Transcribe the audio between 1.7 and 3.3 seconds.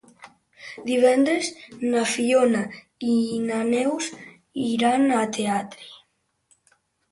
na Fiona i